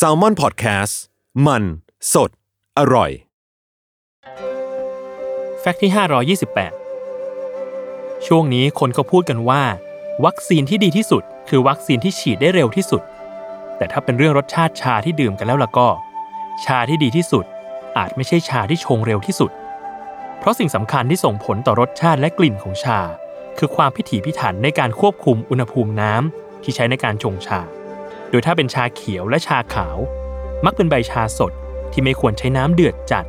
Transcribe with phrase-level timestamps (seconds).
[0.06, 0.94] a l ม o n PODCAST
[1.46, 1.62] มัน
[2.12, 2.30] สด
[2.78, 3.10] อร่อย
[5.60, 5.90] แฟกต์ที่
[6.36, 9.62] 528 ช่วงนี้คนก็พูดกันว่า
[10.24, 13.02] วัคซีนที่ดีที่สุด คือวัคซีนที่ฉีดได้เร็วที่สุด
[13.76, 15.88] แต่ถ้าเป็นเรื่องรสชาติชาที่ดื่มกันแล้วล่ะก็
[16.64, 17.44] ชาที่ดีที่สุด
[17.98, 19.50] อาจไม่ใช่ชาที่ชงเร็วที่สุด
[20.38, 23.00] เพราะสิ่งสำคัญที่ส่งผลต่อรสชาติและกลิ่นของชา
[23.58, 27.60] คือความพิถีพิถันในการควบคุมอุณหภูมิน้ำที่ใช้ในการชงชา
[28.30, 29.98] โดยถ้าเป็นชาเขียวและชาขาว
[30.64, 31.52] มักเป็นใบชาสด
[31.92, 33.24] ที่ไม่ควรใช้น้ำเดือดจัด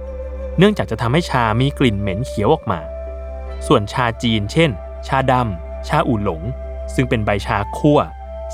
[0.57, 2.79] เนื่องจากจะทำให้ชามีกลิ่นเหม็นเขียวออกมา
[3.67, 4.69] ส่วนชาจีน เช่น
[5.07, 6.41] ชาดำชาอู่หลง
[6.95, 7.99] ซึ่งเป็นใบชาคั่ว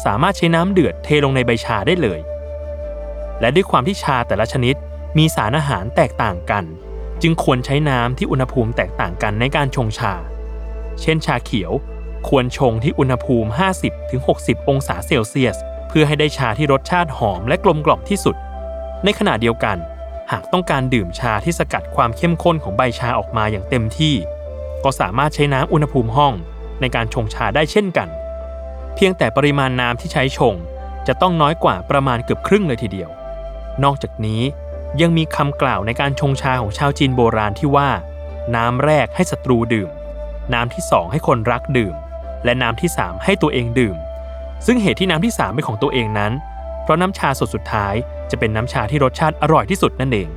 [0.05, 2.19] สามารถใช้น้ำเดือดเทลงในใบชาได้เลย
[3.39, 4.75] และด้วยความที่ชาแต่ละชนิด
[5.17, 6.63] มีสารอาหารแตกต่างกัน
[7.21, 10.13] จึงควรใช้น้ำที่อุณหภูมิแตกต่างกันในการชงชา
[11.01, 11.71] เช่น ชาเขียว
[12.27, 13.49] ควรชงที่อุณหภูมิ
[14.09, 15.57] 50-60 องศาเซลเซียส
[15.97, 18.35] พื่อให้ได้ชาที่รสชาติหอมและกลมกล่อมที่สุด
[19.03, 19.77] ในขณะเดียวกัน
[20.31, 24.15] หากต้องการดื่มชาที่สกัดความเข้มข้นของใบชาออกมาอย่างเต็มที่
[24.83, 26.33] ก็สามารถใช้น้ำอุณหภูมิห้อง
[26.81, 28.09] ในการชงชาได้เช่นกัน
[28.95, 30.55] เพียงแต่ปริมาณน้ำที่ใช้ชง
[31.07, 33.09] จะต้องน้อยกว่าประมาณเกือบครึ่งเลยทีเดียว
[33.83, 34.41] นอกจากนี้
[35.01, 37.89] ยังมีคำกล่าวในการชงชาของชาวจีนโบราณที่ว่า
[38.55, 39.89] น้ำแรกให้ศัตรูดื่ม
[40.53, 41.95] น้ำที่สองให้คนรักดื่ม
[42.43, 43.97] และน้ำที่สามให้ตัวเองดื่ม
[44.65, 46.33] ซึ่งเหตุที่น้ำที่สามเป็นของตัวเองนั้น
[46.83, 47.93] เพราะน้ำชาสดสุดท้าย
[48.31, 50.29] จะเป็นน้ำชาที่รสชาติอร่อยที่สุดนั่นเอง